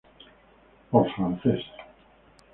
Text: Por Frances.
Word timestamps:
Por 0.89 1.03
Frances. 1.13 1.61